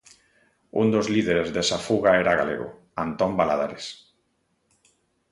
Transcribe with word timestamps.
Un 0.83 0.87
dos 0.93 1.09
líderes 1.15 1.47
desa 1.57 1.77
fuga 1.87 2.11
era 2.21 2.33
galego, 2.39 2.67
Antón 3.03 3.31
Valadares. 3.39 3.85